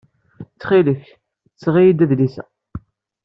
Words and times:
Ttxil-k, 0.51 1.03
seɣ-iyi-d 1.61 2.01
adlis-a. 2.03 2.45